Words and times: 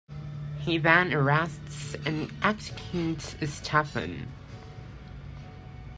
He 0.57 0.79
then 0.79 1.13
arrests 1.13 1.93
and 2.07 2.31
executes 2.41 3.35
Stefan. 3.47 4.29